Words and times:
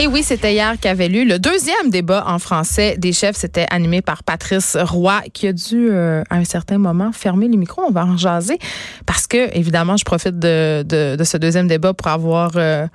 Et 0.00 0.06
oui, 0.06 0.22
c'était 0.22 0.54
hier 0.54 0.76
qu'avait 0.80 1.08
lu 1.08 1.28
le 1.28 1.38
deuxième 1.38 1.90
débat 1.90 2.24
en 2.26 2.38
français 2.38 2.96
des 2.96 3.12
chefs. 3.12 3.36
C'était 3.36 3.66
animé 3.68 4.00
par 4.00 4.22
Patrice 4.22 4.74
Roy, 4.80 5.20
qui 5.34 5.46
a 5.46 5.52
dû, 5.52 5.90
euh, 5.90 6.22
à 6.30 6.36
un 6.36 6.44
certain 6.44 6.78
moment, 6.78 7.12
fermer 7.12 7.48
les 7.48 7.58
micros. 7.58 7.82
On 7.86 7.90
va 7.90 8.06
en 8.06 8.16
jaser 8.16 8.58
parce 9.04 9.26
que, 9.26 9.54
évidemment, 9.54 9.98
je 9.98 10.06
profite 10.06 10.38
de, 10.38 10.86
ce 11.22 11.36
deuxième 11.36 11.68
débat 11.68 11.92
pour 11.92 12.06
avoir 12.06 12.52
euh, 12.56 12.86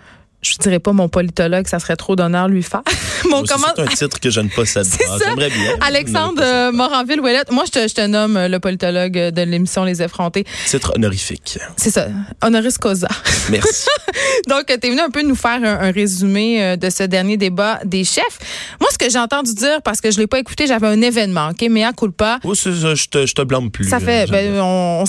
je 0.46 0.58
dirais 0.58 0.80
pas 0.80 0.94
mon 0.94 1.10
politologue, 1.10 1.68
ça 1.68 1.80
serait 1.80 1.96
trop 1.96 2.16
d'honneur 2.16 2.48
lui 2.48 2.64
faire. 2.64 2.84
mon 3.30 3.44
comment... 3.44 3.68
C'est 3.76 3.82
un 3.82 3.88
titre 3.88 4.20
que 4.20 4.30
je 4.30 4.42
ne 4.42 4.50
possède 4.50 4.88
pas. 4.88 5.18
J'aimerais 5.24 5.50
bien. 5.50 5.76
Alexandre 5.82 6.42
euh, 6.42 6.72
Moranville-Ouellette. 6.72 7.52
Moi, 7.52 7.64
je 7.66 7.72
te, 7.72 7.88
je 7.88 7.94
te, 7.94 8.06
nomme 8.06 8.38
euh, 8.38 8.48
le 8.48 8.60
politologue 8.60 9.14
de 9.14 9.42
l'émission 9.42 9.84
Les 9.84 10.02
Effrontés. 10.02 10.46
Titre 10.68 10.94
honorifique. 10.96 11.58
C'est 11.78 11.90
ça. 11.90 12.08
Honoris 12.44 12.78
causa. 12.78 13.08
Merci. 13.50 13.88
Donc, 14.48 14.66
tu 14.68 14.74
es 14.74 14.90
venu 14.90 15.02
un 15.02 15.10
peu 15.10 15.24
nous 15.24 15.36
faire 15.36 15.60
un, 15.64 15.92
résumé 15.92 16.64
euh, 16.64 16.76
de 16.76 16.90
ce 16.90 17.04
dernier 17.04 17.38
débat 17.38 17.80
des 17.84 18.04
chefs. 18.04 18.40
Moi, 18.80 18.90
ce 18.92 18.98
que 18.98 19.10
j'ai 19.10 19.20
entendu 19.20 19.54
dire, 19.54 19.82
parce 19.84 20.02
que 20.02 20.12
je 20.12 20.20
l'ai 20.20 20.28
pas 20.28 20.40
écouté, 20.40 20.68
j'avais 20.68 20.88
un 20.88 21.02
événement, 21.02 21.50
OK? 21.50 21.66
Mais 21.70 21.84
à 21.84 21.94
culpa. 21.94 22.40
Oh, 22.44 22.54
ça, 22.54 22.72
je 22.72 23.08
te, 23.08 23.26
je 23.26 23.34
te 23.34 23.42
blâme 23.42 23.72
plus. 23.72 23.90
Ça 23.90 24.00
fait, 24.00 24.30
ben, 24.30 24.60
on, 24.60 25.04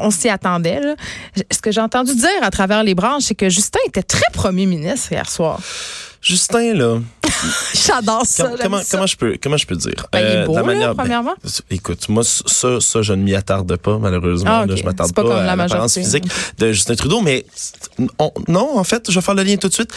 on 0.00 0.10
s'y 0.10 0.28
attendait. 0.28 0.80
Là. 0.80 0.94
Ce 1.50 1.60
que 1.60 1.70
j'ai 1.70 1.80
entendu 1.80 2.14
dire 2.14 2.28
à 2.42 2.50
travers 2.50 2.82
les 2.82 2.94
branches, 2.94 3.24
c'est 3.24 3.34
que 3.34 3.48
Justin 3.48 3.78
était 3.86 4.02
très 4.02 4.26
premier 4.66 4.76
ministre 4.76 5.12
hier 5.12 5.28
soir? 5.28 5.60
Justin, 6.20 6.74
là. 6.74 6.98
J'adore 7.86 8.26
ça. 8.26 8.50
Comment, 8.60 8.80
comment, 8.90 9.06
je 9.06 9.16
peux, 9.16 9.36
comment 9.40 9.56
je 9.56 9.66
peux 9.66 9.76
dire? 9.76 10.06
Ben, 10.12 10.18
il 10.18 10.24
est 10.24 10.36
euh, 10.38 10.46
beau, 10.46 10.64
manière, 10.64 10.94
ben, 10.94 11.02
premièrement. 11.04 11.34
écoute, 11.70 12.08
moi, 12.08 12.24
ça, 12.24 12.80
ça, 12.80 13.02
je 13.02 13.12
ne 13.12 13.22
m'y 13.22 13.34
attarde 13.34 13.76
pas, 13.76 13.98
malheureusement. 13.98 14.64
Ah, 14.68 14.74
je 14.74 14.82
m'attarde 14.82 15.14
pas, 15.14 15.22
pas 15.22 15.42
à 15.42 15.56
l'apparence 15.56 15.94
physique 15.94 16.24
de 16.58 16.72
Justin 16.72 16.96
Trudeau, 16.96 17.20
mais 17.20 17.46
non, 18.48 18.76
en 18.76 18.84
fait, 18.84 19.08
je 19.08 19.14
vais 19.14 19.24
faire 19.24 19.34
le 19.34 19.42
lien 19.42 19.56
tout 19.56 19.68
de 19.68 19.74
suite 19.74 19.92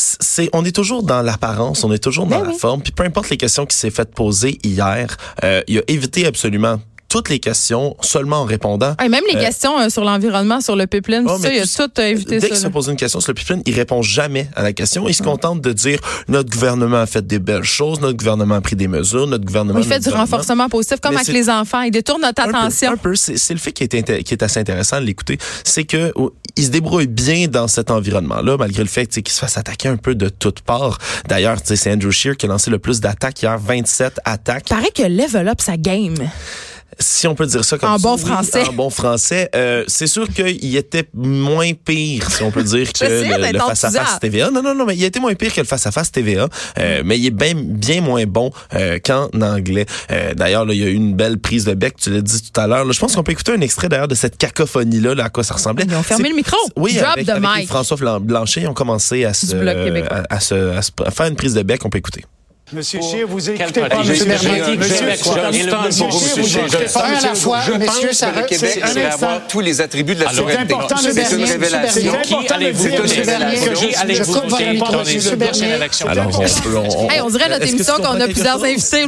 c'est 0.00 0.48
on 0.52 0.64
est 0.64 0.70
toujours 0.70 1.02
dans 1.02 1.22
l'apparence, 1.22 1.82
on 1.82 1.92
est 1.92 1.98
toujours 1.98 2.26
dans 2.26 2.38
ben 2.38 2.52
la 2.52 2.52
forme. 2.52 2.82
Puis 2.82 2.92
peu 2.92 3.02
importe 3.02 3.30
les 3.30 3.36
questions 3.36 3.66
qui 3.66 3.76
s'est 3.76 3.90
faites 3.90 4.14
poser 4.14 4.56
hier, 4.62 5.16
euh, 5.42 5.60
il 5.66 5.78
a 5.78 5.82
évité 5.88 6.24
absolument 6.24 6.80
toutes 7.08 7.30
les 7.30 7.38
questions 7.38 7.96
seulement 8.00 8.42
en 8.42 8.44
répondant. 8.44 8.94
Et 9.02 9.08
même 9.08 9.24
les 9.30 9.36
euh, 9.36 9.40
questions 9.40 9.78
euh, 9.78 9.88
sur 9.88 10.04
l'environnement, 10.04 10.60
sur 10.60 10.76
le 10.76 10.86
pipeline, 10.86 11.24
oh, 11.26 11.38
ça, 11.38 11.52
il 11.52 11.60
a 11.60 11.66
tout 11.66 12.00
évité 12.00 12.38
dès 12.38 12.48
qu'il 12.48 12.56
se 12.56 12.66
pose 12.68 12.88
une 12.88 12.96
question 12.96 13.20
sur 13.20 13.30
le 13.30 13.34
pipeline, 13.34 13.62
il 13.66 13.74
répond 13.74 14.02
jamais 14.02 14.48
à 14.54 14.62
la 14.62 14.72
question. 14.72 15.08
Il 15.08 15.14
se 15.14 15.22
contente 15.22 15.60
de 15.60 15.72
dire 15.72 15.98
notre 16.28 16.50
gouvernement 16.50 16.98
a 16.98 17.06
fait 17.06 17.26
des 17.26 17.38
belles 17.38 17.64
choses, 17.64 18.00
notre 18.00 18.16
gouvernement 18.16 18.56
a 18.56 18.60
pris 18.60 18.76
des 18.76 18.88
mesures, 18.88 19.26
notre 19.26 19.44
gouvernement. 19.44 19.78
il 19.78 19.86
fait 19.86 20.00
du 20.00 20.10
renforcement 20.10 20.68
positif, 20.68 21.00
comme 21.00 21.16
avec 21.16 21.28
les 21.28 21.48
enfants. 21.48 21.82
Il 21.82 21.90
détourne 21.90 22.22
notre 22.22 22.42
attention. 22.42 22.92
un 22.92 22.96
peu, 22.96 23.14
c'est 23.14 23.50
le 23.50 23.58
fait 23.58 23.72
qui 23.72 23.84
est, 23.84 24.22
qui 24.22 24.34
est 24.34 24.42
assez 24.42 24.60
intéressant 24.60 25.00
de 25.00 25.06
l'écouter, 25.06 25.38
c'est 25.64 25.84
que 25.84 26.12
oh, 26.14 26.34
il 26.56 26.64
se 26.64 26.70
débrouille 26.70 27.06
bien 27.06 27.46
dans 27.48 27.68
cet 27.68 27.90
environnement-là, 27.90 28.56
malgré 28.58 28.82
le 28.82 28.88
fait 28.88 29.06
qu'il 29.06 29.28
se 29.28 29.38
fasse 29.38 29.56
attaquer 29.56 29.88
un 29.88 29.96
peu 29.96 30.14
de 30.14 30.28
toutes 30.28 30.60
parts. 30.60 30.98
D'ailleurs, 31.28 31.58
c'est 31.62 31.90
Andrew 31.90 32.10
Shear 32.10 32.36
qui 32.36 32.46
a 32.46 32.48
lancé 32.48 32.70
le 32.70 32.78
plus 32.78 33.00
d'attaques 33.00 33.42
hier, 33.42 33.58
27 33.58 34.20
attaques. 34.24 34.68
Paraît 34.68 34.90
que 34.94 35.02
level 35.02 35.48
up 35.48 35.60
sa 35.60 35.76
game 35.76 36.16
si 36.98 37.26
on 37.26 37.34
peut 37.34 37.46
dire 37.46 37.64
ça 37.64 37.78
comme 37.78 37.90
en 37.90 37.98
ça. 37.98 38.02
Bon 38.02 38.16
français. 38.16 38.68
en 38.68 38.72
bon 38.72 38.90
français. 38.90 39.50
Euh, 39.54 39.84
c'est 39.86 40.06
sûr 40.06 40.28
qu'il 40.28 40.76
était 40.76 41.08
moins 41.14 41.72
pire, 41.72 42.30
si 42.30 42.42
on 42.42 42.50
peut 42.50 42.62
dire, 42.62 42.92
que 42.92 43.04
le, 43.04 43.58
face-à-face 43.58 44.18
TVA. 44.20 44.50
Non, 44.50 44.62
non, 44.62 44.74
non, 44.74 44.86
mais 44.86 44.96
il 44.96 45.04
était 45.04 45.20
moins 45.20 45.34
pire 45.34 45.52
que 45.52 45.60
le 45.60 45.66
face-à-face 45.66 46.10
TVA. 46.12 46.48
Euh, 46.78 47.02
mais 47.04 47.18
il 47.18 47.26
est 47.26 47.30
bien, 47.30 47.52
bien 47.54 48.00
moins 48.00 48.24
bon 48.24 48.50
euh, 48.74 48.98
qu'en 49.04 49.28
anglais. 49.40 49.86
Euh, 50.10 50.34
d'ailleurs, 50.34 50.66
il 50.72 50.78
y 50.78 50.84
a 50.84 50.88
eu 50.88 50.94
une 50.94 51.14
belle 51.14 51.38
prise 51.38 51.64
de 51.64 51.74
bec, 51.74 51.96
tu 51.96 52.10
l'as 52.10 52.20
dit 52.20 52.42
tout 52.42 52.60
à 52.60 52.66
l'heure. 52.66 52.90
Je 52.90 52.98
pense 52.98 53.14
qu'on 53.14 53.22
peut 53.22 53.32
écouter 53.32 53.52
un 53.52 53.60
extrait 53.60 53.88
d'ailleurs 53.88 54.08
de 54.08 54.14
cette 54.14 54.36
cacophonie-là, 54.36 55.14
là, 55.14 55.24
à 55.24 55.28
quoi 55.30 55.44
ça 55.44 55.54
ressemblait. 55.54 55.84
Ils 55.88 55.94
ont 55.94 56.02
fermé 56.02 56.28
le 56.28 56.36
micro. 56.36 56.56
Oui, 56.76 56.94
Drop 56.94 57.10
avec, 57.12 57.28
avec 57.28 57.68
François 57.68 58.18
Blanchet, 58.20 58.62
ils 58.62 58.68
ont 58.68 58.74
commencé 58.74 59.24
à 59.24 59.34
se, 59.34 59.54
à, 60.30 60.40
se, 60.40 60.54
à 60.76 60.82
se 60.82 60.90
faire 61.12 61.26
une 61.26 61.36
prise 61.36 61.54
de 61.54 61.62
bec. 61.62 61.84
On 61.84 61.90
peut 61.90 61.98
écouter. 61.98 62.24
Monsieur 62.72 63.00
Chier, 63.00 63.24
vous 63.24 63.48
écoutez 63.48 63.80
pas 63.80 64.04
Monsieur 64.04 64.26
Bernier. 64.26 64.76
Monsieur 64.76 64.96
Chier, 66.10 66.42
vous 66.42 66.58
écoutez 66.58 66.84
pas 66.92 67.00
à 67.00 67.20
la 67.20 67.34
fois. 67.34 67.60
Monsieur 67.78 68.12
Sarah, 68.12 68.42
c'est 68.50 68.82
un 68.82 68.96
avoir 69.10 69.46
tous 69.46 69.60
les 69.60 69.80
attributs 69.80 70.14
de 70.14 70.24
la 70.24 70.30
souveraineté. 70.30 70.74
C'est 71.00 71.32
une 71.32 71.44
révélation. 71.44 72.12
Les 72.58 72.72
prochaines 74.78 75.72
élections? 75.72 76.08
Alors, 76.08 76.42
on 77.24 77.30
dirait 77.30 77.48
notre 77.48 77.66
émission 77.66 77.94
qu'on 77.96 78.20
a 78.20 78.26
plusieurs 78.26 78.62
invités. 78.62 79.06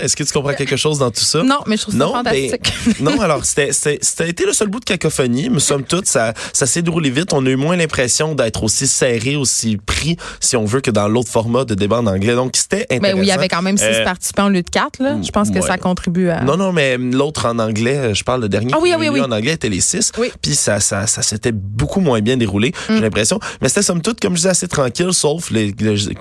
Est-ce 0.00 0.16
que 0.16 0.24
tu 0.24 0.32
comprends 0.32 0.54
quelque 0.54 0.76
chose 0.76 0.98
dans 0.98 1.10
tout 1.10 1.20
ça? 1.20 1.42
Non, 1.42 1.60
mais 1.66 1.76
je 1.76 1.82
trouve 1.82 1.98
ça 1.98 2.06
fantastique. 2.06 2.72
Non, 3.00 3.20
alors, 3.20 3.44
c'était 3.44 4.28
été 4.28 4.44
le 4.44 4.52
seul 4.52 4.68
bout 4.68 4.80
de 4.80 4.84
cacophonie, 4.84 5.50
mais 5.50 5.60
somme 5.60 5.84
toute, 5.84 6.06
ça 6.06 6.34
s'est 6.52 6.82
déroulé 6.82 7.10
vite. 7.10 7.32
On 7.32 7.46
a 7.46 7.48
eu 7.48 7.56
moins 7.56 7.76
l'impression 7.76 8.34
d'être 8.34 8.64
aussi 8.64 8.86
serré, 8.88 9.36
aussi 9.36 9.76
pris, 9.76 10.16
si 10.40 10.56
on 10.56 10.64
veut, 10.64 10.80
que 10.80 10.90
dans 10.90 11.06
l'autre 11.06 11.30
format 11.30 11.64
de 11.64 11.74
débat 11.74 11.98
en 11.98 12.06
anglais. 12.06 12.34
Donc, 12.34 12.56
c'était 12.56 12.86
ben 12.90 13.14
oui, 13.14 13.22
il 13.22 13.28
y 13.28 13.32
avait 13.32 13.48
quand 13.48 13.62
même 13.62 13.76
six 13.76 13.84
euh, 13.84 14.04
participants 14.04 14.46
au 14.46 14.48
lieu 14.48 14.62
de 14.62 14.70
quatre. 14.70 15.02
Là. 15.02 15.16
Je 15.22 15.30
pense 15.30 15.50
que 15.50 15.60
ça 15.60 15.78
contribue 15.78 16.30
à. 16.30 16.42
Non, 16.42 16.56
non, 16.56 16.72
mais 16.72 16.96
l'autre 16.96 17.46
en 17.46 17.58
anglais, 17.58 18.14
je 18.14 18.24
parle 18.24 18.42
le 18.42 18.48
dernier. 18.48 18.72
Ah 18.74 18.78
oui, 18.80 18.92
oui, 18.98 19.08
oui. 19.08 19.20
En 19.20 19.30
anglais 19.30 19.52
était 19.52 19.68
les 19.68 19.80
six. 19.80 20.12
Puis 20.42 20.54
ça, 20.54 20.80
ça, 20.80 21.06
ça 21.06 21.22
s'était 21.22 21.52
beaucoup 21.52 22.00
moins 22.00 22.20
bien 22.20 22.36
déroulé, 22.36 22.72
j'ai 22.88 22.96
mm. 22.96 23.02
l'impression. 23.02 23.40
Mais 23.60 23.68
c'était 23.68 23.82
somme 23.82 24.02
toute, 24.02 24.20
comme 24.20 24.32
je 24.32 24.38
disais, 24.38 24.50
assez 24.50 24.68
tranquille, 24.68 25.12
sauf 25.12 25.50
les, 25.50 25.72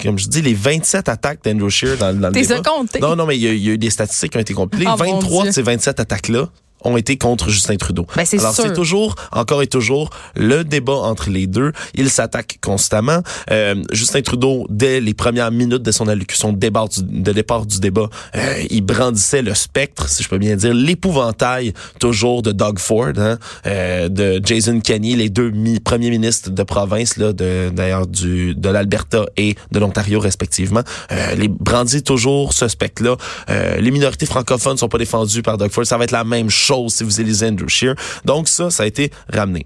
comme 0.01 0.19
je 0.19 0.27
dis, 0.27 0.41
les 0.41 0.53
27 0.53 1.09
attaques 1.09 1.43
d'Andrew 1.43 1.69
Shear 1.69 1.97
dans, 1.97 2.13
dans 2.17 2.29
le 2.29 2.33
débat. 2.33 2.61
Non, 3.01 3.15
non, 3.15 3.25
mais 3.25 3.37
il 3.37 3.43
y, 3.43 3.69
a, 3.69 3.73
eu 3.73 3.77
des 3.77 3.89
statistiques 3.89 4.31
qui 4.31 4.37
ont 4.37 4.41
été 4.41 4.53
compilées. 4.53 4.85
23 4.85 5.43
ah, 5.43 5.47
de 5.47 5.51
ces 5.51 5.61
27 5.61 5.99
attaques-là 5.99 6.49
ont 6.83 6.97
été 6.97 7.17
contre 7.17 7.49
Justin 7.49 7.77
Trudeau. 7.77 8.05
Ben, 8.15 8.25
Alors 8.37 8.53
c'est 8.53 8.73
toujours, 8.73 9.15
encore 9.31 9.61
et 9.61 9.67
toujours, 9.67 10.09
le 10.35 10.63
débat 10.63 10.93
entre 10.93 11.29
les 11.29 11.47
deux. 11.47 11.71
Ils 11.95 12.09
s'attaquent 12.09 12.59
constamment. 12.61 13.21
Euh, 13.51 13.75
Justin 13.91 14.21
Trudeau, 14.21 14.65
dès 14.69 14.99
les 14.99 15.13
premières 15.13 15.51
minutes 15.51 15.83
de 15.83 15.91
son 15.91 16.07
allocution 16.07 16.53
de 16.53 16.57
départ 16.57 16.89
du, 16.89 17.01
de 17.03 17.31
départ 17.31 17.65
du 17.65 17.79
débat, 17.79 18.09
euh, 18.35 18.63
il 18.69 18.81
brandissait 18.81 19.41
le 19.41 19.53
spectre, 19.53 20.07
si 20.09 20.23
je 20.23 20.29
peux 20.29 20.37
bien 20.37 20.55
dire, 20.55 20.73
l'épouvantail 20.73 21.73
toujours 21.99 22.41
de 22.41 22.51
Doug 22.51 22.79
Ford, 22.79 23.13
hein, 23.17 23.37
euh, 23.65 24.09
de 24.09 24.41
Jason 24.43 24.79
Kenney, 24.79 25.15
les 25.15 25.29
deux 25.29 25.51
premiers 25.83 26.09
ministres 26.09 26.49
de 26.49 26.63
province, 26.63 27.17
là, 27.17 27.33
de, 27.33 27.69
d'ailleurs 27.73 28.07
du 28.07 28.55
de 28.55 28.69
l'Alberta 28.69 29.25
et 29.37 29.55
de 29.71 29.79
l'Ontario 29.79 30.19
respectivement. 30.19 30.81
Euh, 31.11 31.35
les 31.35 31.47
brandit 31.47 32.03
toujours 32.03 32.53
ce 32.53 32.67
spectre-là. 32.67 33.15
Euh, 33.49 33.77
les 33.77 33.91
minorités 33.91 34.25
francophones 34.25 34.77
sont 34.77 34.89
pas 34.89 34.97
défendues 34.97 35.41
par 35.41 35.57
Doug 35.57 35.71
Ford. 35.71 35.85
Ça 35.85 35.97
va 35.97 36.03
être 36.03 36.11
la 36.11 36.23
même 36.23 36.49
chose 36.49 36.66
si 36.89 37.03
vous 37.03 37.21
élisez 37.21 37.47
Andrew 37.47 37.67
Shear. 37.67 37.95
Donc 38.25 38.47
ça, 38.47 38.69
ça 38.69 38.83
a 38.83 38.85
été 38.85 39.11
ramené. 39.31 39.65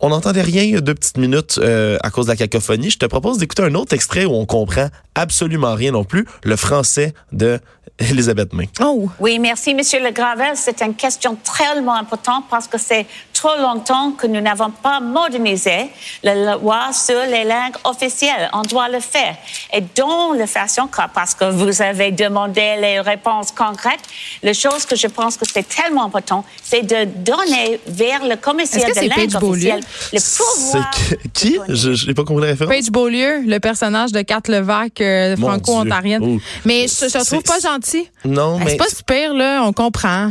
On 0.00 0.10
n'entendait 0.10 0.42
rien 0.42 0.80
deux 0.80 0.94
petites 0.94 1.16
minutes 1.16 1.58
euh, 1.58 1.96
à 2.02 2.10
cause 2.10 2.26
de 2.26 2.32
la 2.32 2.36
cacophonie. 2.36 2.90
Je 2.90 2.98
te 2.98 3.06
propose 3.06 3.38
d'écouter 3.38 3.62
un 3.62 3.74
autre 3.74 3.94
extrait 3.94 4.24
où 4.24 4.34
on 4.34 4.44
comprend 4.44 4.88
absolument 5.14 5.74
rien 5.74 5.92
non 5.92 6.04
plus, 6.04 6.26
le 6.42 6.56
français 6.56 7.14
de 7.32 7.58
Elisabeth 7.98 8.52
May. 8.52 8.68
Oh. 8.80 9.08
Oui, 9.20 9.38
merci, 9.38 9.72
Monsieur 9.72 10.02
Le 10.02 10.10
Gravel. 10.10 10.56
C'est 10.56 10.82
une 10.82 10.94
question 10.94 11.36
tellement 11.56 11.94
importante 11.94 12.44
parce 12.50 12.66
que 12.66 12.76
c'est 12.76 13.06
trop 13.32 13.56
longtemps 13.56 14.12
que 14.12 14.26
nous 14.26 14.40
n'avons 14.40 14.70
pas 14.70 14.98
modernisé 14.98 15.90
la 16.24 16.56
loi 16.56 16.92
sur 16.92 17.20
les 17.30 17.44
langues 17.44 17.76
officielles. 17.84 18.50
On 18.52 18.62
doit 18.62 18.88
le 18.88 19.00
faire. 19.00 19.36
Et 19.76 19.82
dans 19.96 20.32
le 20.32 20.46
façon, 20.46 20.88
parce 21.14 21.34
que 21.34 21.50
vous 21.50 21.82
avez 21.82 22.12
demandé 22.12 22.76
les 22.80 23.00
réponses 23.00 23.50
concrètes, 23.50 24.00
la 24.42 24.52
chose 24.52 24.86
que 24.86 24.94
je 24.94 25.06
pense 25.08 25.36
que 25.36 25.44
c'est 25.52 25.66
tellement 25.68 26.04
important, 26.04 26.44
c'est 26.62 26.82
de 26.82 27.04
donner 27.04 27.80
vers 27.86 28.24
le 28.24 28.36
commissaire 28.36 28.88
de 28.88 29.00
langue 29.00 29.42
officielle 29.50 29.80
le 30.12 30.20
pouvoir. 30.20 30.90
C'est 30.94 31.32
qui? 31.32 31.58
Je 31.68 32.06
n'ai 32.06 32.14
pas 32.14 32.24
compris 32.24 32.44
la 32.44 32.50
référence. 32.52 32.74
Paige 32.74 32.90
Beaulieu, 32.90 33.42
le 33.44 33.58
personnage 33.58 34.12
de 34.12 34.22
Kat 34.22 34.42
Levac, 34.48 35.00
euh, 35.00 35.36
franco-ontarienne. 35.36 36.38
Mais 36.64 36.86
je, 36.86 37.08
je 37.08 37.24
trouve 37.24 37.42
pas 37.42 37.58
gentil. 37.58 38.08
Non, 38.24 38.58
mais. 38.58 38.70
C'est 38.70 38.76
pas 38.76 38.88
super, 38.88 39.34
là. 39.34 39.62
On 39.64 39.72
comprend. 39.72 40.30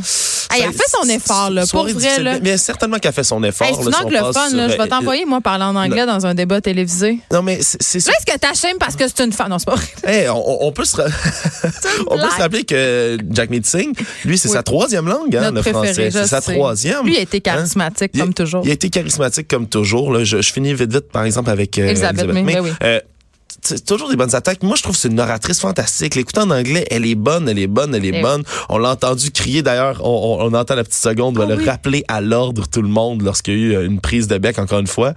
Elle 0.55 0.69
a 0.69 0.71
fait 0.71 0.89
son 0.89 1.07
effort, 1.09 1.49
là. 1.49 1.65
Pour 1.67 1.87
vrai, 1.87 2.21
là. 2.21 2.39
Mais 2.41 2.57
certainement 2.57 2.97
qu'elle 2.97 3.09
a 3.09 3.13
fait 3.13 3.23
son 3.23 3.43
effort. 3.43 3.67
c'est 3.67 3.87
une 3.87 3.95
anglophone, 3.95 4.55
là. 4.55 4.69
Je 4.69 4.77
vais 4.77 4.87
t'envoyer, 4.87 5.25
moi, 5.25 5.41
parler 5.41 5.65
en 5.65 5.75
anglais 5.75 6.05
dans 6.05 6.25
un 6.25 6.33
débat 6.33 6.61
télévisé. 6.61 7.19
Non, 7.31 7.41
mais 7.41 7.59
c'est. 7.61 8.05
Là, 8.05 8.13
est-ce 8.17 8.31
que 8.31 8.37
t'achèmes 8.37 8.77
parce 8.79 8.95
que 8.95 9.05
c'est 9.07 9.23
une 9.23 9.31
femme? 9.31 9.49
Non, 9.49 9.59
c'est 9.59 9.65
pas 9.65 9.75
vrai. 9.75 10.27
on, 10.29 10.71
peut 10.71 10.85
se, 10.85 11.01
on 12.07 12.17
peut 12.17 12.29
se 12.29 12.41
rappeler 12.41 12.63
que 12.63 13.17
Jack 13.31 13.49
Singh, 13.63 13.93
lui, 14.25 14.37
c'est 14.37 14.47
sa 14.47 14.63
troisième 14.63 15.07
langue, 15.07 15.35
hein, 15.35 15.51
le 15.51 15.61
français. 15.61 16.11
C'est 16.11 16.27
sa 16.27 16.41
troisième. 16.41 17.05
Lui, 17.05 17.13
il 17.13 17.17
a 17.17 17.21
été 17.21 17.37
hein? 17.37 17.41
charismatique, 17.55 18.17
comme 18.17 18.33
toujours. 18.33 18.61
Il 18.65 18.69
a 18.69 18.73
été 18.73 18.89
charismatique, 18.89 19.47
comme 19.47 19.67
toujours. 19.67 20.23
Je, 20.23 20.41
finis 20.41 20.73
vite, 20.73 20.91
vite, 20.91 21.11
par 21.11 21.23
exemple, 21.23 21.49
avec 21.49 21.77
euh, 21.77 21.87
Elisabeth, 21.89 22.25
euh, 22.83 22.99
c'est 23.61 23.85
toujours 23.85 24.09
des 24.09 24.15
bonnes 24.15 24.35
attaques. 24.35 24.63
Moi, 24.63 24.75
je 24.75 24.83
trouve 24.83 24.95
que 24.95 25.01
c'est 25.01 25.09
une 25.09 25.19
oratrice 25.19 25.59
fantastique. 25.59 26.15
L'écouter 26.15 26.41
en 26.41 26.49
anglais, 26.49 26.85
elle 26.89 27.05
est 27.05 27.15
bonne, 27.15 27.47
elle 27.49 27.59
est 27.59 27.67
bonne, 27.67 27.93
elle 27.95 28.05
est 28.05 28.19
eh 28.19 28.21
bonne. 28.21 28.43
On 28.69 28.77
l'a 28.77 28.91
entendu 28.91 29.31
crier 29.31 29.61
d'ailleurs. 29.61 30.01
On, 30.03 30.37
on, 30.41 30.53
entend 30.53 30.75
la 30.75 30.83
petite 30.83 31.01
seconde, 31.01 31.37
on 31.37 31.45
va 31.45 31.53
ah 31.53 31.55
le 31.55 31.65
rappeler 31.65 32.03
à 32.07 32.21
l'ordre 32.21 32.67
tout 32.67 32.81
le 32.81 32.87
monde 32.87 33.21
lorsqu'il 33.21 33.53
y 33.53 33.75
a 33.75 33.81
eu 33.81 33.85
une 33.85 33.99
prise 33.99 34.27
de 34.27 34.37
bec, 34.37 34.59
encore 34.59 34.79
une 34.79 34.87
fois. 34.87 35.13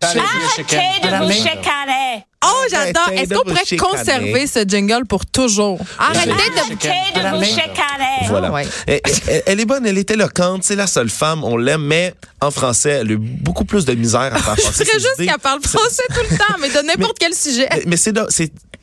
Arrêtez 0.00 0.20
de 0.20 1.24
vous 1.24 1.32
chicaner. 1.32 2.24
Oh, 2.44 2.64
j'adore. 2.70 3.10
Est-ce 3.12 3.34
qu'on 3.34 3.42
pourrait 3.42 3.76
conserver 3.76 4.46
ce 4.46 4.60
jingle 4.66 5.06
pour 5.06 5.26
toujours? 5.26 5.80
Arrêtez 5.98 6.30
de, 6.30 7.36
vous 7.36 7.44
chicaner. 7.44 8.28
Voilà. 8.28 8.52
Elle, 8.86 9.60
est 9.60 9.64
bonne, 9.64 9.86
elle 9.86 9.98
est 9.98 10.10
éloquente, 10.10 10.62
c'est 10.62 10.76
la 10.76 10.86
seule 10.86 11.10
femme, 11.10 11.42
on 11.42 11.56
l'aime, 11.56 11.82
mais 11.82 12.14
en 12.40 12.50
français, 12.50 12.90
elle 12.90 13.08
a 13.08 13.12
eu 13.12 13.18
beaucoup 13.18 13.64
plus 13.64 13.84
de 13.84 13.94
misère 13.94 14.32
à 14.34 14.38
faire. 14.38 14.56
Je 14.56 14.84
serais 14.84 14.98
juste 14.98 15.16
qu'elle 15.16 15.38
parle 15.38 15.60
français 15.62 16.04
tout 16.08 16.22
le 16.30 16.36
temps, 16.36 16.54
mais 16.60 16.68
de 16.68 16.78
n'importe 16.86 17.18
quel 17.18 17.34
sujet. 17.34 17.68
Mais 17.86 17.96
c'est 17.96 18.12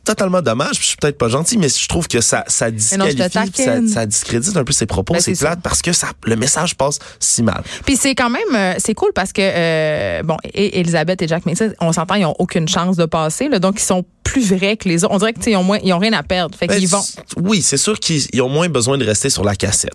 totalement 0.05 0.41
dommage. 0.41 0.77
Je 0.79 0.85
suis 0.85 0.97
peut-être 0.97 1.17
pas 1.17 1.27
gentil, 1.27 1.57
mais 1.57 1.67
je 1.67 1.87
trouve 1.87 2.07
que 2.07 2.21
ça, 2.21 2.43
ça 2.47 2.71
disqualifie, 2.71 3.51
ça, 3.63 3.87
ça, 3.87 4.05
discrédite 4.05 4.55
un 4.55 4.63
peu 4.63 4.71
ses 4.71 4.85
propos. 4.85 5.13
Ben, 5.13 5.19
c'est 5.19 5.37
plate 5.37 5.59
parce 5.61 5.81
que 5.81 5.91
ça, 5.91 6.07
le 6.25 6.35
message 6.35 6.75
passe 6.75 6.99
si 7.19 7.43
mal. 7.43 7.63
Puis 7.85 7.97
c'est 7.97 8.15
quand 8.15 8.29
même, 8.29 8.55
euh, 8.55 8.75
c'est 8.77 8.93
cool 8.93 9.11
parce 9.13 9.33
que 9.33 9.41
euh, 9.41 10.23
bon, 10.23 10.37
et 10.53 10.79
Elisabeth 10.79 11.21
et 11.21 11.27
Jack 11.27 11.45
Mason, 11.45 11.73
on 11.81 11.91
s'entend, 11.91 12.15
ils 12.15 12.25
ont 12.25 12.35
aucune 12.39 12.67
chance 12.67 12.95
de 12.95 13.05
passer. 13.05 13.49
Là, 13.49 13.59
donc 13.59 13.79
ils 13.79 13.83
sont 13.83 14.05
plus 14.25 14.51
vrais 14.51 14.75
que 14.75 14.89
les 14.89 15.05
autres. 15.05 15.13
On 15.13 15.19
dirait 15.19 15.31
qu'ils 15.31 15.55
ont 15.55 15.63
moins, 15.63 15.79
ils 15.81 15.93
ont 15.93 15.99
rien 15.99 16.11
à 16.13 16.23
perdre. 16.23 16.57
Fait 16.57 16.67
qu'ils 16.67 16.89
ben, 16.89 16.97
vont. 16.97 17.03
Oui, 17.43 17.61
c'est 17.61 17.77
sûr 17.77 17.97
qu'ils 17.99 18.41
ont 18.41 18.49
moins 18.49 18.67
besoin 18.67 18.97
de 18.97 19.05
rester 19.05 19.29
sur 19.29 19.45
la 19.45 19.55
cassette. 19.55 19.93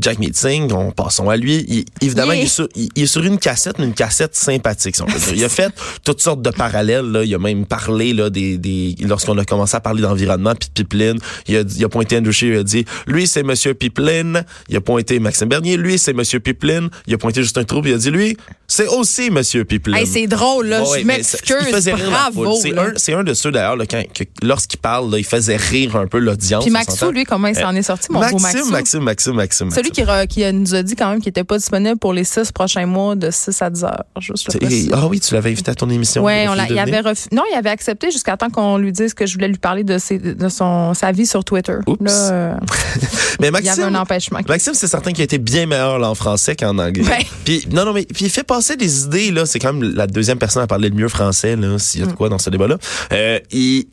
Jack 0.00 0.18
Meeting, 0.18 0.72
on 0.72 0.92
passons 0.92 1.28
à 1.28 1.36
lui. 1.36 1.84
évidemment, 2.00 2.32
il, 2.32 2.44
est 2.44 2.46
sur, 2.46 2.68
il, 2.74 3.02
est 3.02 3.06
sur, 3.06 3.24
une 3.24 3.38
cassette, 3.38 3.78
mais 3.78 3.84
une 3.84 3.94
cassette 3.94 4.34
sympathique. 4.34 4.96
Si 4.96 5.02
on 5.02 5.06
peut 5.06 5.18
dire. 5.18 5.34
Il 5.34 5.44
a 5.44 5.48
fait 5.48 5.74
toutes 6.04 6.22
sortes 6.22 6.40
de 6.40 6.50
parallèles. 6.50 7.10
Là. 7.10 7.24
Il 7.24 7.34
a 7.34 7.38
même 7.38 7.66
parlé 7.66 8.14
là 8.14 8.30
des, 8.30 8.56
des 8.56 8.94
lorsqu'on 9.00 9.36
a 9.38 9.44
commencé 9.44 9.76
à 9.76 9.80
parler 9.80 10.02
d'environnement 10.02 10.54
puis 10.54 10.68
de 10.68 10.82
pipeline. 10.82 11.18
Il 11.48 11.56
a, 11.56 11.60
il 11.60 11.84
a 11.84 11.88
pointé 11.88 12.16
Andrew 12.16 12.32
il 12.42 12.56
a 12.56 12.62
dit 12.62 12.84
lui 13.06 13.26
c'est 13.26 13.42
Monsieur 13.42 13.74
Pipeline. 13.74 14.44
Il 14.68 14.76
a 14.76 14.80
pointé 14.80 15.18
Maxime 15.18 15.48
Bernier. 15.48 15.76
Lui 15.76 15.98
c'est 15.98 16.12
Monsieur 16.12 16.38
Pipeline. 16.38 16.88
Il 17.06 17.14
a 17.14 17.18
pointé 17.18 17.42
Justin 17.42 17.64
Troupe. 17.64 17.86
Il 17.86 17.94
a 17.94 17.98
dit 17.98 18.10
lui 18.10 18.36
c'est 18.68 18.86
aussi 18.86 19.30
Monsieur 19.30 19.64
Pipeline. 19.64 19.96
Hey, 19.96 20.06
c'est 20.06 20.26
drôle 20.26 20.68
là. 20.68 20.84
je 20.84 21.04
m'excuse. 21.04 21.90
Bravo. 22.08 22.56
C'est 22.96 23.12
un, 23.12 23.18
un 23.18 23.24
de 23.24 23.34
ceux 23.34 23.50
d'ailleurs 23.64 24.04
lorsqu'il 24.42 24.80
parle, 24.80 25.14
il 25.16 25.24
faisait 25.24 25.56
rire 25.56 25.96
un 25.96 26.06
peu 26.06 26.18
l'audience. 26.18 26.64
Puis 26.64 26.72
Maxou, 26.72 27.10
lui, 27.10 27.24
comment 27.24 27.48
il 27.48 27.56
s'en 27.56 27.74
est 27.74 27.82
sorti, 27.82 28.10
mon 28.10 28.20
Maxime, 28.20 28.38
beau 28.38 28.42
Maxou? 28.42 28.70
Maxime, 28.70 29.00
Maxime, 29.00 29.34
Maxime. 29.34 29.70
Celui 29.70 29.90
qui, 29.90 30.02
qui, 30.28 30.52
nous 30.52 30.74
a 30.74 30.82
dit 30.82 30.94
quand 30.94 31.10
même 31.10 31.18
qu'il 31.18 31.28
n'était 31.28 31.44
pas 31.44 31.58
disponible 31.58 31.98
pour 31.98 32.12
les 32.12 32.24
six 32.24 32.52
prochains 32.52 32.86
mois 32.86 33.14
de 33.14 33.30
6 33.30 33.62
à 33.62 33.70
10 33.70 33.84
heures. 33.84 34.04
Juste 34.20 34.56
ah 34.92 35.06
oui, 35.06 35.20
tu 35.20 35.34
l'avais 35.34 35.50
invité 35.50 35.70
à 35.70 35.74
ton 35.74 35.88
émission. 35.90 36.24
Oui, 36.24 36.32
il 36.70 36.78
avait 36.78 37.02
non, 37.32 37.42
il 37.50 37.56
avait 37.56 37.70
accepté 37.70 38.10
jusqu'à 38.10 38.36
temps 38.36 38.50
qu'on 38.50 38.78
lui 38.78 38.92
dise 38.92 39.14
que 39.14 39.26
je 39.26 39.34
voulais 39.34 39.48
lui 39.48 39.58
parler 39.58 39.84
de, 39.84 39.98
ses, 39.98 40.18
de 40.18 40.48
son, 40.48 40.94
sa 40.94 41.12
vie 41.12 41.26
sur 41.26 41.44
Twitter. 41.44 41.76
Là, 42.00 42.10
euh, 42.10 42.54
mais 43.40 43.50
Maxime, 43.50 43.72
il 43.74 43.80
y 43.80 43.82
avait 43.82 43.96
un 43.96 44.00
empêchement. 44.00 44.40
Maxime, 44.48 44.74
c'est 44.74 44.86
certain 44.86 45.12
qu'il 45.12 45.22
a 45.22 45.24
été 45.24 45.38
bien 45.38 45.66
meilleur 45.66 46.02
en 46.02 46.14
français 46.14 46.56
qu'en 46.56 46.78
anglais. 46.78 47.04
Ben. 47.04 47.18
Puis, 47.44 47.66
non, 47.70 47.84
non, 47.84 47.92
mais 47.92 48.04
puis 48.04 48.26
il 48.26 48.30
fait 48.30 48.44
passer 48.44 48.76
des 48.76 49.04
idées, 49.04 49.30
là. 49.30 49.46
C'est 49.46 49.58
quand 49.58 49.72
même 49.72 49.94
la 49.94 50.06
deuxième 50.06 50.38
personne 50.38 50.62
à 50.62 50.66
parler 50.66 50.88
le 50.88 50.94
mieux 50.94 51.08
français, 51.08 51.56
là, 51.56 51.78
s'il 51.78 52.00
y 52.00 52.02
a 52.02 52.06
de 52.06 52.12
mm. 52.12 52.14
quoi 52.14 52.28
dans 52.28 52.38
ce 52.38 52.50
débat-là. 52.50 52.78
Euh, 53.12 53.38
il 53.54 53.86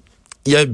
il 0.45 0.55
a 0.55 0.65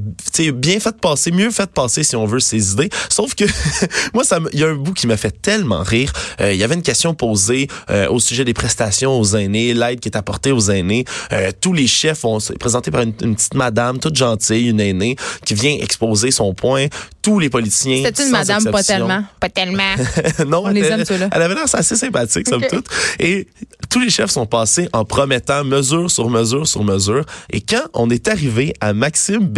bien 0.51 0.79
fait 0.79 0.97
passer, 0.97 1.31
mieux 1.31 1.51
fait 1.51 1.69
passer 1.69 2.03
si 2.03 2.15
on 2.15 2.25
veut 2.25 2.39
ses 2.39 2.71
idées. 2.71 2.89
Sauf 3.09 3.35
que 3.35 3.43
moi, 4.13 4.23
ça, 4.23 4.39
il 4.53 4.59
y 4.59 4.63
a 4.63 4.67
un 4.67 4.75
bout 4.75 4.93
qui 4.93 5.07
m'a 5.07 5.17
fait 5.17 5.41
tellement 5.41 5.83
rire. 5.83 6.11
Euh, 6.39 6.53
il 6.53 6.59
y 6.59 6.63
avait 6.63 6.75
une 6.75 6.81
question 6.81 7.13
posée 7.13 7.67
euh, 7.89 8.07
au 8.07 8.19
sujet 8.19 8.45
des 8.45 8.53
prestations 8.53 9.19
aux 9.19 9.35
aînés, 9.35 9.73
l'aide 9.73 9.99
qui 9.99 10.07
est 10.07 10.15
apportée 10.15 10.51
aux 10.51 10.71
aînés. 10.71 11.03
Euh, 11.33 11.51
tous 11.59 11.73
les 11.73 11.87
chefs 11.87 12.23
ont 12.23 12.37
présenté 12.59 12.91
par 12.91 13.01
une, 13.01 13.13
petite 13.13 13.55
madame 13.55 13.99
toute 13.99 14.15
gentille, 14.15 14.69
une 14.69 14.79
aînée, 14.79 15.17
qui 15.45 15.53
vient 15.53 15.75
exposer 15.81 16.31
son 16.31 16.53
point. 16.53 16.87
Tous 17.21 17.39
les 17.39 17.49
politiciens. 17.49 18.03
C'est 18.05 18.23
une 18.23 18.31
madame 18.31 18.63
pas 18.71 18.83
tellement, 18.83 19.23
pas 19.41 19.49
tellement. 19.49 19.95
non, 20.47 20.61
on 20.63 20.69
les 20.69 20.85
aime 20.85 21.03
elle, 21.09 21.29
elle 21.29 21.41
avait 21.41 21.55
l'air 21.55 21.65
assez 21.73 21.97
sympathique, 21.97 22.47
somme 22.47 22.63
toute. 22.69 22.85
Et 23.19 23.47
tous 23.89 23.99
les 23.99 24.09
chefs 24.09 24.31
sont 24.31 24.45
passés 24.45 24.87
en 24.93 25.03
promettant 25.03 25.65
mesure 25.65 26.09
sur 26.09 26.29
mesure 26.29 26.65
sur 26.65 26.85
mesure. 26.85 27.25
Et 27.51 27.59
quand 27.59 27.83
on 27.93 28.09
est 28.09 28.29
arrivé 28.29 28.73
à 28.79 28.93
Maxime 28.93 29.49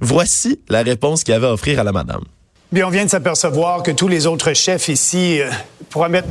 Voici 0.00 0.60
la 0.68 0.82
réponse 0.82 1.24
qu'il 1.24 1.34
avait 1.34 1.46
à 1.46 1.52
offrir 1.52 1.80
à 1.80 1.84
la 1.84 1.92
madame. 1.92 2.22
Bien, 2.72 2.86
on 2.86 2.90
vient 2.90 3.04
de 3.04 3.10
s'apercevoir 3.10 3.82
que 3.82 3.90
tous 3.90 4.06
les 4.06 4.28
autres 4.28 4.52
chefs 4.52 4.88
ici 4.88 5.40
euh, 5.40 5.50
promettent, 5.90 6.28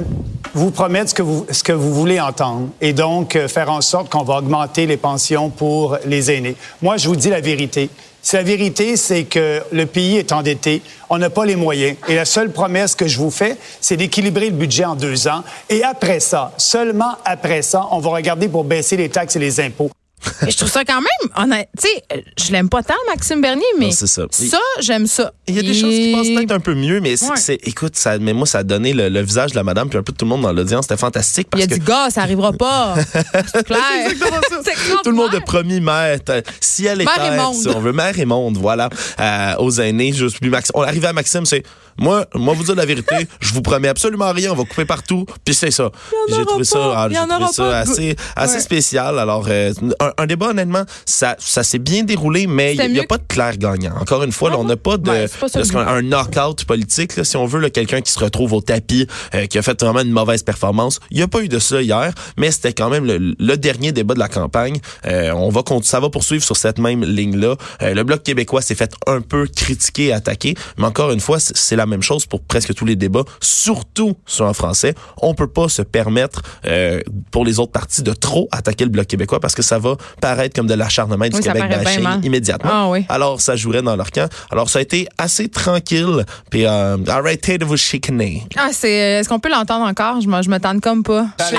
vous 0.54 0.72
promettent 0.72 1.10
ce 1.10 1.14
que 1.14 1.22
vous, 1.22 1.46
ce 1.52 1.64
que 1.64 1.74
vous 1.74 1.94
voulez 1.94 2.18
entendre 2.18 2.70
et 2.80 2.94
donc 2.94 3.36
euh, 3.36 3.50
faire 3.50 3.70
en 3.70 3.82
sorte 3.82 4.10
qu'on 4.10 4.24
va 4.24 4.38
augmenter 4.38 4.86
les 4.86 4.96
pensions 4.96 5.50
pour 5.50 5.98
les 6.06 6.32
aînés. 6.32 6.56
Moi, 6.82 6.96
je 6.96 7.10
vous 7.10 7.18
dis 7.18 7.30
la 7.30 7.42
vérité. 7.42 7.90
La 8.32 8.44
vérité, 8.44 8.96
c'est 8.96 9.26
que 9.26 9.62
le 9.74 9.86
pays 9.86 10.16
est 10.16 10.32
endetté, 10.32 10.82
on 11.10 11.18
n'a 11.18 11.30
pas 11.30 11.46
les 11.46 11.58
moyens. 11.58 11.98
Et 12.08 12.16
la 12.16 12.26
seule 12.26 12.52
promesse 12.52 12.96
que 12.96 13.08
je 13.08 13.18
vous 13.18 13.32
fais, 13.32 13.58
c'est 13.82 13.98
d'équilibrer 13.98 14.50
le 14.50 14.56
budget 14.56 14.86
en 14.86 14.96
deux 14.96 15.28
ans. 15.28 15.44
Et 15.70 15.84
après 15.84 16.22
ça, 16.22 16.54
seulement 16.58 17.16
après 17.26 17.64
ça, 17.64 17.86
on 17.92 18.00
va 18.00 18.12
regarder 18.12 18.48
pour 18.48 18.64
baisser 18.64 18.96
les 18.96 19.10
taxes 19.10 19.36
et 19.36 19.40
les 19.40 19.60
impôts 19.60 19.90
je 20.48 20.58
trouve 20.58 20.70
ça 20.70 20.84
quand 20.86 21.02
même, 21.02 21.66
tu 21.78 21.88
sais, 21.88 22.24
je 22.38 22.52
l'aime 22.52 22.70
pas 22.70 22.84
tant, 22.84 22.96
Maxime 23.08 23.42
Bernier, 23.42 23.64
mais 23.78 23.92
ça, 23.92 24.28
j'aime 24.80 25.08
ça. 25.08 25.34
Il 25.48 25.56
y 25.56 25.60
a 25.60 25.62
des 25.62 25.74
choses 25.74 25.94
qui 25.94 26.14
passent 26.14 26.28
peut-être 26.28 26.52
un 26.52 26.60
peu 26.60 26.76
mieux, 26.76 27.00
mais 27.02 27.16
c'est, 27.18 27.60
écoute, 27.64 27.96
ça, 27.96 28.18
mais 28.18 28.34
moi, 28.34 28.46
ça 28.46 28.60
a 28.60 28.64
donné 28.64 28.94
le, 28.94 29.22
visage 29.22 29.52
de 29.52 29.56
la 29.56 29.64
madame 29.64 29.90
puis 29.90 29.98
un 29.98 30.04
peu 30.04 30.14
tout 30.14 30.26
le 30.26 30.30
monde 30.30 30.42
dans 30.42 30.54
l'audience. 30.54 30.86
C'était 30.86 30.98
fantastique. 30.98 31.50
Parce 31.50 31.64
il 31.64 31.70
y 31.70 31.74
a 31.74 31.78
du 31.78 31.84
gars, 31.84 32.10
ça 32.10 32.22
arrivera 32.22 32.54
pas. 32.54 32.96
c'est 33.54 33.64
clair. 33.64 34.10
tout 35.04 35.12
le 35.12 35.16
monde 35.16 35.36
a 35.36 35.42
promis 35.42 35.82
mère. 35.82 36.18
Si 36.62 36.86
elle 36.86 37.02
est 37.02 37.06
mère 37.06 37.52
si 37.54 37.68
on 37.68 37.80
veut, 37.80 37.92
mère 37.92 38.18
et 38.18 38.26
monde, 38.26 38.58
voilà, 38.58 38.90
euh, 39.20 39.56
aux 39.60 39.72
aînés. 39.72 40.14
Je 40.14 40.28
suis 40.28 40.50
Maxime. 40.50 40.72
On 40.76 40.82
arrive 40.82 41.06
à 41.06 41.14
Maxime, 41.14 41.46
c'est 41.46 41.64
moi, 42.00 42.26
moi 42.34 42.54
vous 42.54 42.64
dire 42.64 42.76
la 42.76 42.86
vérité, 42.86 43.28
je 43.42 43.54
vous 43.54 43.62
promets 43.62 43.90
absolument 43.90 44.32
rien, 44.32 44.52
on 44.52 44.56
va 44.56 44.64
couper 44.64 44.86
partout, 44.86 45.26
puis 45.44 45.54
c'est 45.54 45.72
ça. 45.72 45.92
J'ai 46.30 46.46
trouvé 46.46 46.64
ça, 46.64 46.94
ah, 46.96 47.08
j'ai 47.10 47.16
trouvé 47.16 47.52
ça 47.52 47.80
assez, 47.80 48.16
assez 48.36 48.60
spécial. 48.62 49.20
Alors, 49.20 49.46
euh, 49.50 49.74
un, 50.18 50.19
débat 50.26 50.50
honnêtement, 50.50 50.84
ça, 51.06 51.36
ça 51.40 51.64
s'est 51.64 51.80
bien 51.80 52.04
déroulé, 52.04 52.48
mais 52.48 52.76
il 52.76 52.92
n'y 52.92 53.00
a, 53.00 53.04
pas 53.04 53.18
de 53.18 53.24
clair 53.28 53.58
gagnant. 53.58 53.96
Encore 54.00 54.24
une 54.24 54.32
fois, 54.32 54.50
là, 54.50 54.58
on 54.60 54.64
n'a 54.64 54.78
pas 54.78 54.98
de, 54.98 55.28
un 55.78 56.02
knockout 56.02 56.66
politique, 56.66 57.16
là, 57.16 57.24
si 57.24 57.38
on 57.38 57.46
veut, 57.46 57.68
quelqu'un 57.70 58.02
qui 58.02 58.12
se 58.12 58.20
retrouve 58.20 58.54
au 58.54 58.62
tapis, 58.62 59.08
euh, 59.36 59.46
qui 59.46 59.58
a 59.58 59.62
fait 59.62 59.82
vraiment 59.82 60.02
une 60.02 60.12
mauvaise 60.12 60.44
performance. 60.44 61.00
Il 61.12 61.18
n'y 61.18 61.24
a 61.24 61.28
pas 61.28 61.42
eu 61.42 61.48
de 61.48 61.60
ça 61.60 61.82
hier, 61.82 62.14
mais 62.38 62.52
c'était 62.52 62.74
quand 62.74 62.90
même 62.90 63.06
le, 63.06 63.58
dernier 63.58 63.92
débat 63.92 64.14
de 64.14 64.20
la 64.20 64.30
campagne. 64.30 64.80
Euh, 65.06 65.32
on 65.32 65.50
va 65.50 65.64
ça 65.84 66.00
va 66.00 66.10
poursuivre 66.10 66.44
sur 66.44 66.58
cette 66.58 66.80
même 66.80 67.04
ligne-là. 67.04 67.56
le 67.82 68.04
bloc 68.04 68.24
québécois 68.24 68.62
s'est 68.62 68.76
fait 68.76 68.94
un 69.06 69.22
peu 69.22 69.48
critiquer, 69.48 70.14
attaquer, 70.14 70.56
mais 70.78 70.86
encore 70.86 71.12
une 71.12 71.20
fois, 71.20 71.40
c'est 71.40 71.76
la 71.76 71.86
même 71.86 72.02
chose 72.02 72.26
pour 72.26 72.42
presque 72.42 72.74
tous 72.74 72.86
les 72.86 72.96
débats, 72.96 73.24
surtout 73.42 74.18
sur 74.26 74.46
un 74.46 74.54
français. 74.54 74.96
On 75.22 75.34
peut 75.34 75.48
pas 75.48 75.70
se 75.70 75.82
permettre 75.82 76.42
euh, 76.66 77.02
pour 77.32 77.46
les 77.46 77.60
autres 77.60 77.72
partis 77.72 78.04
de 78.04 78.14
trop 78.14 78.48
attaquer 78.52 78.86
le 78.86 78.90
bloc 78.90 79.08
québécois 79.08 79.40
parce 79.40 79.56
que 79.56 79.62
ça 79.62 79.80
va 79.80 79.96
paraître 80.22 80.56
comme 80.56 80.68
de 80.68 80.74
l'acharnement 80.74 81.28
du 81.28 81.40
Québec 81.40 81.64
bashing 81.70 82.24
immédiatement. 82.24 82.72
Ah, 82.72 82.90
oui. 82.90 83.06
Alors 83.10 83.42
ça 83.42 83.56
jouerait 83.56 83.82
dans 83.82 83.96
leur 83.96 84.12
camp. 84.12 84.30
Alors 84.52 84.70
ça 84.70 84.80
a 84.80 84.82
été 84.82 85.08
assez 85.18 85.50
tranquille. 85.50 86.26
Puis 86.50 86.66
euh, 86.66 86.98
arrêtez 87.08 87.58
de 87.58 87.66
vous 87.66 87.78
chicaner. 87.78 88.44
Ah 88.58 88.70
c'est 88.72 88.92
est-ce 88.92 89.30
qu'on 89.30 89.40
peut 89.40 89.50
l'entendre 89.50 89.86
encore? 89.86 90.22
Je 90.22 90.28
me 90.28 90.42
je 90.42 90.50
me 90.50 90.60
tente 90.60 90.82
comme 90.82 91.04
pas. 91.04 91.28
Arrêtez 91.40 91.58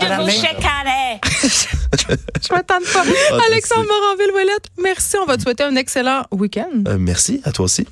de 0.00 0.22
vous 0.22 0.30
chicaner. 0.30 1.20
je 1.42 2.54
me 2.54 2.62
tente 2.62 2.84
pas. 2.92 3.02
Ah, 3.32 3.38
Alexandre 3.50 3.86
Moranville-Ouellette, 3.86 4.66
merci. 4.82 5.16
On 5.22 5.26
va 5.26 5.36
te 5.36 5.42
souhaiter 5.42 5.64
un 5.64 5.76
excellent 5.76 6.24
week-end. 6.30 6.84
Euh, 6.88 6.96
merci 6.98 7.40
à 7.44 7.52
toi 7.52 7.64
aussi. 7.64 7.86